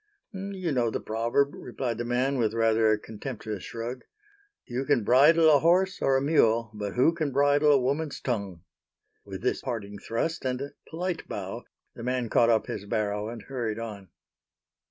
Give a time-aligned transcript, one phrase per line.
[0.33, 4.01] "You know the proverb," replied the man, with rather a contemptuous shrug,
[4.65, 8.63] "You can bridle a horse or a mule, but who can bridle a woman's tongue."
[9.25, 13.43] With this parting thrust and a polite bow, the man caught up his barrow and
[13.43, 14.09] hurried on.